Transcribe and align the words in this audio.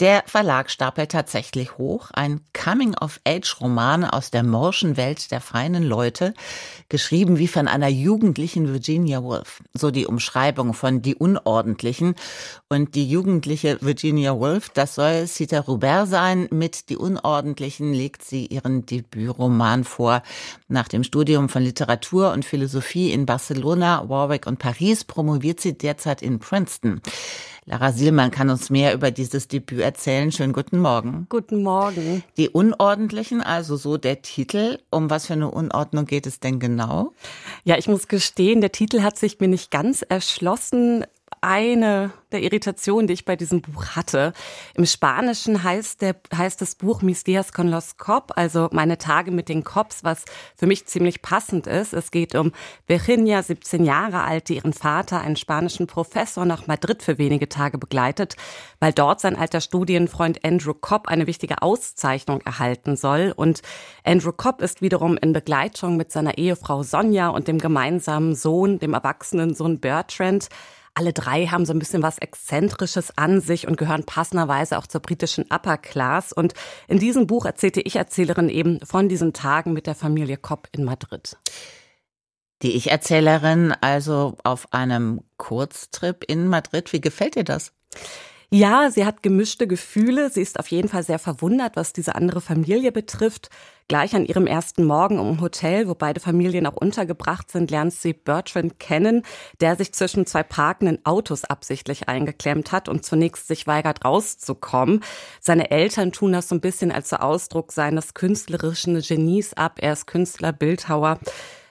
der 0.00 0.22
Verlag 0.26 0.70
stapelt 0.70 1.10
tatsächlich 1.10 1.76
hoch. 1.76 2.10
Ein 2.12 2.40
Coming-of-Age-Roman 2.52 4.04
aus 4.04 4.30
der 4.30 4.44
morschen 4.44 4.96
Welt 4.96 5.30
der 5.32 5.40
feinen 5.40 5.82
Leute, 5.82 6.34
geschrieben 6.88 7.38
wie 7.38 7.48
von 7.48 7.66
einer 7.66 7.88
jugendlichen 7.88 8.72
Virginia 8.72 9.22
Woolf. 9.22 9.62
So 9.74 9.90
die 9.90 10.06
Umschreibung 10.06 10.72
von 10.72 11.02
Die 11.02 11.16
Unordentlichen. 11.16 12.14
Und 12.68 12.94
die 12.94 13.08
jugendliche 13.08 13.78
Virginia 13.80 14.38
Woolf, 14.38 14.68
das 14.68 14.94
soll 14.94 15.26
Sita 15.26 15.60
Robert 15.60 16.08
sein. 16.08 16.48
Mit 16.50 16.90
Die 16.90 16.96
Unordentlichen 16.96 17.92
legt 17.92 18.22
sie 18.22 18.46
ihren 18.46 18.86
Debütroman 18.86 19.84
vor. 19.84 20.22
Nach 20.68 20.86
dem 20.86 21.02
Studium 21.02 21.48
von 21.48 21.62
Literatur 21.62 22.32
und 22.32 22.44
Philosophie 22.44 23.10
in 23.10 23.26
Barcelona, 23.26 24.08
Warwick 24.08 24.46
und 24.46 24.58
Paris 24.58 25.04
promoviert 25.04 25.60
sie 25.60 25.76
derzeit 25.76 26.22
in 26.22 26.38
Princeton. 26.38 27.00
Lara 27.70 27.92
Sielmann 27.92 28.30
kann 28.30 28.48
uns 28.48 28.70
mehr 28.70 28.94
über 28.94 29.10
dieses 29.10 29.46
Debüt 29.46 29.80
erzählen. 29.80 30.32
Schönen 30.32 30.54
guten 30.54 30.78
Morgen. 30.78 31.26
Guten 31.28 31.62
Morgen. 31.62 32.24
Die 32.38 32.48
Unordentlichen, 32.48 33.42
also 33.42 33.76
so 33.76 33.98
der 33.98 34.22
Titel. 34.22 34.78
Um 34.90 35.10
was 35.10 35.26
für 35.26 35.34
eine 35.34 35.50
Unordnung 35.50 36.06
geht 36.06 36.26
es 36.26 36.40
denn 36.40 36.60
genau? 36.60 37.12
Ja, 37.64 37.76
ich 37.76 37.86
muss 37.86 38.08
gestehen, 38.08 38.62
der 38.62 38.72
Titel 38.72 39.02
hat 39.02 39.18
sich 39.18 39.38
mir 39.38 39.48
nicht 39.48 39.70
ganz 39.70 40.00
erschlossen 40.00 41.04
eine 41.40 42.12
der 42.32 42.42
Irritationen, 42.42 43.06
die 43.06 43.14
ich 43.14 43.24
bei 43.24 43.36
diesem 43.36 43.62
Buch 43.62 43.96
hatte. 43.96 44.32
Im 44.74 44.84
Spanischen 44.84 45.62
heißt, 45.62 46.02
der, 46.02 46.16
heißt 46.34 46.60
das 46.60 46.74
Buch 46.74 47.00
Mis 47.02 47.24
días 47.24 47.52
con 47.52 47.68
los 47.68 47.96
Cop, 47.96 48.32
also 48.36 48.68
meine 48.72 48.98
Tage 48.98 49.30
mit 49.30 49.48
den 49.48 49.64
Cops, 49.64 50.04
was 50.04 50.24
für 50.54 50.66
mich 50.66 50.86
ziemlich 50.86 51.22
passend 51.22 51.66
ist. 51.66 51.94
Es 51.94 52.10
geht 52.10 52.34
um 52.34 52.52
Virginia, 52.86 53.42
17 53.42 53.84
Jahre 53.84 54.24
alt, 54.24 54.48
die 54.48 54.56
ihren 54.56 54.72
Vater, 54.72 55.20
einen 55.20 55.36
spanischen 55.36 55.86
Professor, 55.86 56.44
nach 56.44 56.66
Madrid 56.66 57.02
für 57.02 57.18
wenige 57.18 57.48
Tage 57.48 57.78
begleitet, 57.78 58.36
weil 58.80 58.92
dort 58.92 59.20
sein 59.20 59.36
alter 59.36 59.60
Studienfreund 59.60 60.44
Andrew 60.44 60.74
Cobb 60.74 61.08
eine 61.08 61.26
wichtige 61.26 61.62
Auszeichnung 61.62 62.40
erhalten 62.42 62.96
soll. 62.96 63.32
Und 63.34 63.62
Andrew 64.04 64.32
Cobb 64.32 64.60
ist 64.60 64.82
wiederum 64.82 65.16
in 65.16 65.32
Begleitung 65.32 65.96
mit 65.96 66.12
seiner 66.12 66.36
Ehefrau 66.36 66.82
Sonja 66.82 67.28
und 67.28 67.48
dem 67.48 67.58
gemeinsamen 67.58 68.34
Sohn, 68.34 68.78
dem 68.78 68.92
erwachsenen 68.92 69.54
Sohn 69.54 69.80
Bertrand, 69.80 70.48
alle 70.98 71.12
drei 71.12 71.46
haben 71.46 71.64
so 71.64 71.72
ein 71.72 71.78
bisschen 71.78 72.02
was 72.02 72.18
Exzentrisches 72.18 73.16
an 73.16 73.40
sich 73.40 73.68
und 73.68 73.76
gehören 73.76 74.04
passenderweise 74.04 74.76
auch 74.76 74.86
zur 74.88 75.00
britischen 75.00 75.44
Upper 75.44 75.78
Class. 75.78 76.32
Und 76.32 76.54
in 76.88 76.98
diesem 76.98 77.28
Buch 77.28 77.46
erzählte 77.46 77.80
ich 77.80 77.94
Erzählerin 77.94 78.48
eben 78.48 78.80
von 78.84 79.08
diesen 79.08 79.32
Tagen 79.32 79.72
mit 79.72 79.86
der 79.86 79.94
Familie 79.94 80.36
Kopp 80.36 80.68
in 80.72 80.82
Madrid. 80.82 81.36
Die 82.62 82.74
Ich-Erzählerin 82.74 83.72
also 83.80 84.36
auf 84.42 84.72
einem 84.72 85.22
Kurztrip 85.36 86.24
in 86.26 86.48
Madrid. 86.48 86.92
Wie 86.92 87.00
gefällt 87.00 87.36
dir 87.36 87.44
das? 87.44 87.72
Ja, 88.50 88.90
sie 88.90 89.04
hat 89.04 89.22
gemischte 89.22 89.66
Gefühle. 89.66 90.30
Sie 90.30 90.40
ist 90.40 90.58
auf 90.58 90.68
jeden 90.68 90.88
Fall 90.88 91.02
sehr 91.02 91.18
verwundert, 91.18 91.76
was 91.76 91.92
diese 91.92 92.14
andere 92.14 92.40
Familie 92.40 92.92
betrifft. 92.92 93.50
Gleich 93.88 94.14
an 94.14 94.24
ihrem 94.24 94.46
ersten 94.46 94.84
Morgen 94.84 95.18
im 95.18 95.42
Hotel, 95.42 95.86
wo 95.86 95.94
beide 95.94 96.18
Familien 96.18 96.66
auch 96.66 96.76
untergebracht 96.76 97.50
sind, 97.50 97.70
lernt 97.70 97.92
sie 97.92 98.14
Bertrand 98.14 98.78
kennen, 98.78 99.22
der 99.60 99.76
sich 99.76 99.92
zwischen 99.92 100.24
zwei 100.24 100.42
parkenden 100.42 101.04
Autos 101.04 101.44
absichtlich 101.44 102.08
eingeklemmt 102.08 102.72
hat 102.72 102.88
und 102.88 103.04
zunächst 103.04 103.48
sich 103.48 103.66
weigert 103.66 104.02
rauszukommen. 104.02 105.04
Seine 105.40 105.70
Eltern 105.70 106.12
tun 106.12 106.32
das 106.32 106.48
so 106.48 106.54
ein 106.54 106.62
bisschen 106.62 106.90
als 106.90 107.12
Ausdruck 107.12 107.70
seines 107.72 108.14
künstlerischen 108.14 108.98
Genies 109.02 109.52
ab. 109.52 109.76
Er 109.78 109.92
ist 109.92 110.06
Künstler, 110.06 110.54
Bildhauer. 110.54 111.18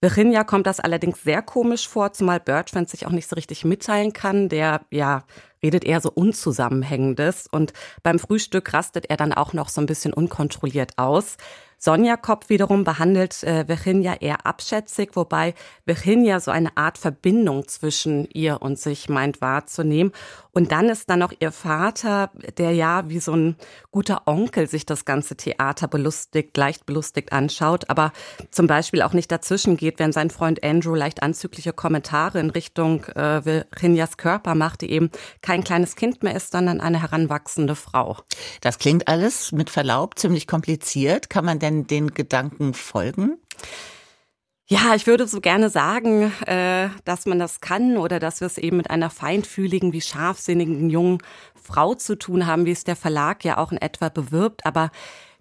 Virginia 0.00 0.44
kommt 0.44 0.66
das 0.66 0.80
allerdings 0.80 1.22
sehr 1.22 1.42
komisch 1.42 1.86
vor, 1.86 2.12
zumal 2.12 2.40
Bertrand 2.40 2.88
sich 2.88 3.06
auch 3.06 3.10
nicht 3.10 3.28
so 3.28 3.34
richtig 3.34 3.66
mitteilen 3.66 4.14
kann. 4.14 4.48
Der, 4.48 4.80
ja, 4.90 5.24
redet 5.62 5.84
eher 5.84 6.00
so 6.00 6.10
Unzusammenhängendes 6.10 7.46
und 7.50 7.72
beim 8.02 8.18
Frühstück 8.18 8.72
rastet 8.72 9.10
er 9.10 9.16
dann 9.16 9.32
auch 9.32 9.52
noch 9.52 9.68
so 9.68 9.80
ein 9.80 9.86
bisschen 9.86 10.12
unkontrolliert 10.12 10.98
aus. 10.98 11.36
Sonja 11.82 12.18
Kopp 12.18 12.50
wiederum 12.50 12.84
behandelt 12.84 13.42
äh, 13.42 13.66
Virginia 13.66 14.12
eher 14.20 14.44
abschätzig, 14.44 15.12
wobei 15.14 15.54
Virginia 15.86 16.38
so 16.38 16.50
eine 16.50 16.76
Art 16.76 16.98
Verbindung 16.98 17.66
zwischen 17.68 18.28
ihr 18.34 18.60
und 18.60 18.78
sich 18.78 19.08
meint 19.08 19.40
wahrzunehmen. 19.40 20.12
Und 20.52 20.72
dann 20.72 20.90
ist 20.90 21.08
dann 21.08 21.20
noch 21.20 21.32
ihr 21.40 21.52
Vater, 21.52 22.30
der 22.58 22.72
ja 22.72 23.08
wie 23.08 23.18
so 23.18 23.32
ein 23.32 23.56
guter 23.90 24.26
Onkel 24.26 24.68
sich 24.68 24.84
das 24.84 25.06
ganze 25.06 25.36
Theater 25.36 25.88
belustigt, 25.88 26.54
leicht 26.54 26.84
belustigt 26.84 27.32
anschaut, 27.32 27.88
aber 27.88 28.12
zum 28.50 28.66
Beispiel 28.66 29.00
auch 29.00 29.14
nicht 29.14 29.32
dazwischen 29.32 29.78
geht, 29.78 29.98
wenn 29.98 30.12
sein 30.12 30.28
Freund 30.28 30.62
Andrew 30.62 30.94
leicht 30.94 31.22
anzügliche 31.22 31.72
Kommentare 31.72 32.40
in 32.40 32.50
Richtung 32.50 33.04
äh, 33.04 33.42
Virginias 33.44 34.18
Körper 34.18 34.54
macht, 34.54 34.82
die 34.82 34.90
eben 34.90 35.10
kein 35.50 35.64
kleines 35.64 35.96
Kind 35.96 36.22
mehr 36.22 36.36
ist, 36.36 36.52
sondern 36.52 36.80
eine 36.80 37.02
heranwachsende 37.02 37.74
Frau. 37.74 38.18
Das 38.60 38.78
klingt 38.78 39.08
alles 39.08 39.50
mit 39.50 39.68
Verlaub 39.68 40.16
ziemlich 40.16 40.46
kompliziert. 40.46 41.28
Kann 41.28 41.44
man 41.44 41.58
denn 41.58 41.88
den 41.88 42.14
Gedanken 42.14 42.72
folgen? 42.72 43.36
Ja, 44.68 44.94
ich 44.94 45.08
würde 45.08 45.26
so 45.26 45.40
gerne 45.40 45.68
sagen, 45.68 46.32
äh, 46.46 46.90
dass 47.04 47.26
man 47.26 47.40
das 47.40 47.60
kann 47.60 47.96
oder 47.96 48.20
dass 48.20 48.40
wir 48.40 48.46
es 48.46 48.58
eben 48.58 48.76
mit 48.76 48.90
einer 48.90 49.10
feinfühligen, 49.10 49.92
wie 49.92 50.00
scharfsinnigen 50.00 50.88
jungen 50.88 51.18
Frau 51.60 51.96
zu 51.96 52.16
tun 52.16 52.46
haben, 52.46 52.64
wie 52.64 52.70
es 52.70 52.84
der 52.84 52.94
Verlag 52.94 53.44
ja 53.44 53.58
auch 53.58 53.72
in 53.72 53.78
etwa 53.78 54.08
bewirbt. 54.08 54.64
Aber 54.64 54.92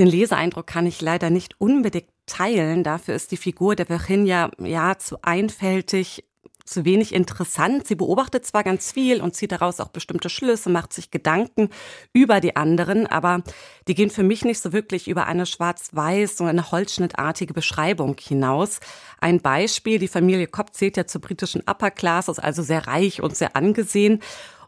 den 0.00 0.08
Leseeindruck 0.08 0.66
kann 0.66 0.84
ich 0.84 1.00
leider 1.00 1.30
nicht 1.30 1.60
unbedingt 1.60 2.10
teilen. 2.26 2.82
Dafür 2.82 3.14
ist 3.14 3.30
die 3.30 3.36
Figur 3.36 3.76
der 3.76 3.88
Virginia 3.88 4.50
ja 4.58 4.98
zu 4.98 5.22
einfältig, 5.22 6.24
zu 6.64 6.84
wenig 6.84 7.14
interessant. 7.14 7.86
Sie 7.86 7.94
beobachtet 7.94 8.46
zwar 8.46 8.64
ganz 8.64 8.92
viel 8.92 9.20
und 9.20 9.34
zieht 9.34 9.52
daraus 9.52 9.80
auch 9.80 9.88
bestimmte 9.88 10.28
Schlüsse, 10.28 10.70
macht 10.70 10.92
sich 10.92 11.10
Gedanken 11.10 11.70
über 12.12 12.40
die 12.40 12.56
anderen, 12.56 13.06
aber 13.06 13.42
die 13.88 13.94
gehen 13.94 14.10
für 14.10 14.22
mich 14.22 14.44
nicht 14.44 14.60
so 14.60 14.72
wirklich 14.72 15.08
über 15.08 15.26
eine 15.26 15.46
schwarz-weiß, 15.46 16.36
so 16.36 16.44
eine 16.44 16.70
holzschnittartige 16.70 17.54
Beschreibung 17.54 18.16
hinaus. 18.18 18.80
Ein 19.20 19.40
Beispiel, 19.40 19.98
die 19.98 20.08
Familie 20.08 20.46
Kopp 20.46 20.74
zählt 20.74 20.96
ja 20.96 21.06
zur 21.06 21.20
britischen 21.20 21.62
Upper 21.62 21.90
Class, 21.90 22.28
ist 22.28 22.42
also 22.42 22.62
sehr 22.62 22.86
reich 22.86 23.22
und 23.22 23.36
sehr 23.36 23.56
angesehen. 23.56 24.20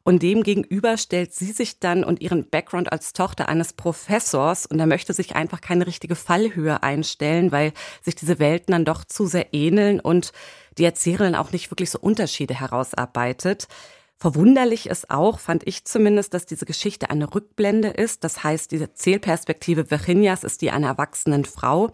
Und 0.06 0.22
dem 0.22 0.43
gegenüber 0.43 0.99
stellt 0.99 1.33
sie 1.33 1.50
sich 1.50 1.81
dann 1.81 2.04
und 2.04 2.21
ihren 2.21 2.50
Background 2.50 2.93
als 2.93 3.15
Tochter 3.15 3.49
eines 3.49 3.72
Professors 3.72 4.66
und 4.66 4.78
er 4.78 4.87
möchte 4.87 5.15
sich 5.15 5.34
einfach 5.34 5.62
keine 5.62 5.87
richtige 5.87 6.15
Fallhöhe 6.15 6.83
einstellen, 6.83 7.53
weil 7.53 7.72
sich 8.03 8.15
diese 8.15 8.38
Welten 8.38 8.72
dann 8.72 8.84
doch 8.84 9.04
zu 9.06 9.25
sehr 9.25 9.54
ähneln 9.54 10.00
und 10.00 10.33
die 10.78 10.84
Erzählerin 10.84 11.34
auch 11.34 11.52
nicht 11.52 11.70
wirklich 11.70 11.90
so 11.90 11.98
Unterschiede 11.98 12.58
herausarbeitet. 12.58 13.68
Verwunderlich 14.16 14.86
ist 14.86 15.10
auch, 15.10 15.38
fand 15.38 15.66
ich 15.66 15.84
zumindest, 15.84 16.34
dass 16.34 16.46
diese 16.46 16.64
Geschichte 16.66 17.10
eine 17.10 17.34
Rückblende 17.34 17.88
ist. 17.88 18.24
Das 18.24 18.44
heißt, 18.44 18.70
diese 18.70 18.94
Zählperspektive 18.94 19.90
Virginias 19.90 20.44
ist 20.44 20.62
die 20.62 20.70
einer 20.70 20.86
erwachsenen 20.86 21.44
Frau, 21.44 21.90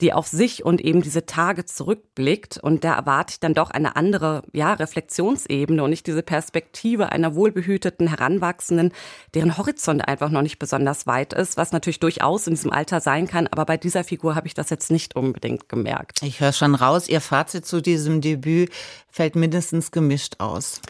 die 0.00 0.12
auf 0.12 0.26
sich 0.26 0.64
und 0.64 0.80
eben 0.80 1.02
diese 1.02 1.26
Tage 1.26 1.64
zurückblickt. 1.64 2.58
Und 2.58 2.84
da 2.84 2.94
erwarte 2.94 3.32
ich 3.32 3.40
dann 3.40 3.54
doch 3.54 3.70
eine 3.70 3.96
andere, 3.96 4.42
ja, 4.52 4.74
Reflexionsebene 4.74 5.82
und 5.82 5.90
nicht 5.90 6.06
diese 6.06 6.22
Perspektive 6.22 7.12
einer 7.12 7.34
wohlbehüteten 7.34 8.08
Heranwachsenden, 8.08 8.92
deren 9.34 9.56
Horizont 9.56 10.06
einfach 10.06 10.30
noch 10.30 10.42
nicht 10.42 10.58
besonders 10.58 11.06
weit 11.06 11.32
ist, 11.32 11.56
was 11.56 11.72
natürlich 11.72 12.00
durchaus 12.00 12.46
in 12.46 12.54
diesem 12.54 12.72
Alter 12.72 13.00
sein 13.00 13.26
kann. 13.26 13.46
Aber 13.46 13.64
bei 13.64 13.76
dieser 13.76 14.04
Figur 14.04 14.34
habe 14.34 14.46
ich 14.46 14.54
das 14.54 14.70
jetzt 14.70 14.90
nicht 14.90 15.16
unbedingt 15.16 15.68
gemerkt. 15.68 16.22
Ich 16.22 16.40
höre 16.40 16.52
schon 16.52 16.74
raus, 16.74 17.08
Ihr 17.08 17.20
Fazit 17.20 17.66
zu 17.66 17.80
diesem 17.80 18.20
Debüt 18.20 18.70
fällt 19.10 19.36
mindestens 19.36 19.90
gemischt 19.90 20.36
aus. 20.38 20.80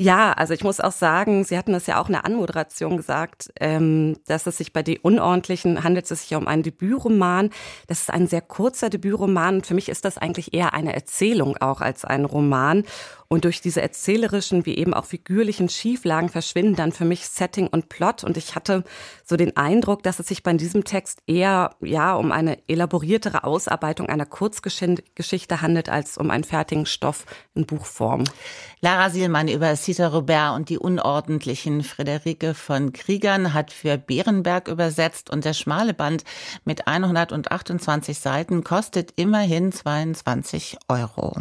Ja, 0.00 0.32
also 0.32 0.54
ich 0.54 0.62
muss 0.62 0.78
auch 0.78 0.92
sagen, 0.92 1.42
Sie 1.42 1.58
hatten 1.58 1.72
das 1.72 1.88
ja 1.88 2.00
auch 2.00 2.06
in 2.06 2.12
der 2.12 2.24
Anmoderation 2.24 2.96
gesagt, 2.96 3.50
ähm, 3.58 4.16
dass 4.28 4.46
es 4.46 4.56
sich 4.56 4.72
bei 4.72 4.84
Die 4.84 5.00
Unordentlichen 5.00 5.82
handelt 5.82 6.08
es 6.08 6.22
sich 6.22 6.36
um 6.36 6.46
einen 6.46 6.62
Debütroman. 6.62 7.50
Das 7.88 8.02
ist 8.02 8.10
ein 8.10 8.28
sehr 8.28 8.40
kurzer 8.40 8.90
Debütroman 8.90 9.64
für 9.64 9.74
mich 9.74 9.88
ist 9.88 10.04
das 10.04 10.16
eigentlich 10.16 10.54
eher 10.54 10.72
eine 10.72 10.94
Erzählung 10.94 11.56
auch 11.56 11.80
als 11.80 12.04
ein 12.04 12.24
Roman. 12.24 12.84
Und 13.30 13.44
durch 13.44 13.60
diese 13.60 13.82
erzählerischen 13.82 14.64
wie 14.64 14.78
eben 14.78 14.94
auch 14.94 15.04
figürlichen 15.04 15.68
Schieflagen 15.68 16.30
verschwinden 16.30 16.76
dann 16.76 16.92
für 16.92 17.04
mich 17.04 17.28
Setting 17.28 17.66
und 17.66 17.90
Plot. 17.90 18.24
Und 18.24 18.38
ich 18.38 18.54
hatte 18.54 18.84
so 19.22 19.36
den 19.36 19.54
Eindruck, 19.54 20.02
dass 20.02 20.18
es 20.18 20.28
sich 20.28 20.42
bei 20.42 20.54
diesem 20.54 20.84
Text 20.84 21.20
eher 21.26 21.76
ja 21.82 22.14
um 22.14 22.32
eine 22.32 22.56
elaboriertere 22.68 23.44
Ausarbeitung 23.44 24.08
einer 24.08 24.24
Kurzgeschichte 24.24 25.60
handelt 25.60 25.90
als 25.90 26.16
um 26.16 26.30
einen 26.30 26.44
fertigen 26.44 26.86
Stoff 26.86 27.26
in 27.54 27.66
Buchform. 27.66 28.24
Lara 28.80 29.10
Sielmann 29.10 29.48
über 29.48 29.76
Cita 29.88 30.08
Robert 30.08 30.54
und 30.54 30.68
die 30.68 30.76
unordentlichen 30.76 31.82
Friederike 31.82 32.52
von 32.52 32.92
Kriegern 32.92 33.54
hat 33.54 33.72
für 33.72 33.96
Bärenberg 33.96 34.68
übersetzt 34.68 35.30
und 35.30 35.46
der 35.46 35.54
schmale 35.54 35.94
Band 35.94 36.24
mit 36.66 36.86
128 36.86 38.18
Seiten 38.18 38.64
kostet 38.64 39.14
immerhin 39.16 39.72
22 39.72 40.76
Euro. 40.88 41.34